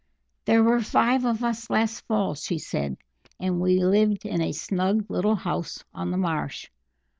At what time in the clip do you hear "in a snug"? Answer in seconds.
4.25-5.05